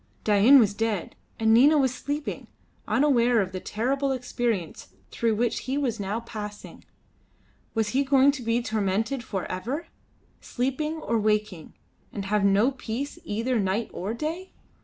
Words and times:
Dain 0.23 0.57
was 0.57 0.73
dead, 0.73 1.15
and 1.39 1.53
Nina 1.53 1.77
was 1.77 1.93
sleeping, 1.93 2.47
unaware 2.87 3.39
of 3.39 3.51
the 3.51 3.59
terrible 3.59 4.11
experience 4.11 4.87
through 5.11 5.35
which 5.35 5.59
he 5.65 5.77
was 5.77 5.99
now 5.99 6.21
passing. 6.21 6.83
Was 7.75 7.89
he 7.89 8.03
going 8.03 8.31
to 8.31 8.41
be 8.41 8.63
tormented 8.63 9.23
for 9.23 9.45
ever, 9.45 9.89
sleeping 10.39 10.93
or 10.95 11.19
waking, 11.19 11.75
and 12.11 12.25
have 12.25 12.43
no 12.43 12.71
peace 12.71 13.19
either 13.25 13.59
night 13.59 13.91
or 13.93 14.15
day? 14.15 14.53